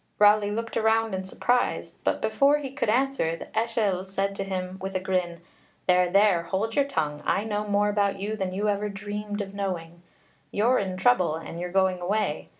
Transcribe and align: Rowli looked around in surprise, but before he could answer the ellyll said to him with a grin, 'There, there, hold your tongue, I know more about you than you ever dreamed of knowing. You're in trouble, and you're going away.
Rowli 0.17 0.49
looked 0.49 0.77
around 0.77 1.13
in 1.13 1.25
surprise, 1.25 1.91
but 2.03 2.23
before 2.23 2.57
he 2.57 2.71
could 2.71 2.89
answer 2.89 3.35
the 3.35 3.55
ellyll 3.55 4.03
said 4.03 4.33
to 4.33 4.43
him 4.43 4.79
with 4.81 4.95
a 4.95 4.99
grin, 4.99 5.41
'There, 5.85 6.09
there, 6.09 6.41
hold 6.41 6.73
your 6.75 6.85
tongue, 6.85 7.21
I 7.23 7.43
know 7.43 7.65
more 7.67 7.89
about 7.89 8.17
you 8.19 8.35
than 8.35 8.51
you 8.51 8.67
ever 8.67 8.89
dreamed 8.89 9.41
of 9.41 9.53
knowing. 9.53 10.01
You're 10.49 10.79
in 10.79 10.97
trouble, 10.97 11.35
and 11.35 11.59
you're 11.59 11.69
going 11.71 12.01
away. 12.01 12.49